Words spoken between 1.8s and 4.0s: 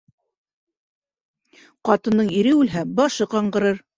Ҡатындың ире үлһә, башы ҡаңғырыр